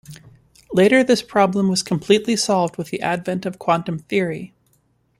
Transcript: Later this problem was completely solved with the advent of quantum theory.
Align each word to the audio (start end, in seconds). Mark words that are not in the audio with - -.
Later 0.73 1.03
this 1.03 1.21
problem 1.21 1.67
was 1.69 1.83
completely 1.83 2.35
solved 2.35 2.75
with 2.77 2.89
the 2.89 3.01
advent 3.03 3.45
of 3.45 3.59
quantum 3.59 3.99
theory. 3.99 4.51